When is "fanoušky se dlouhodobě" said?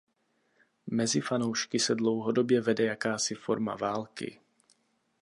1.21-2.61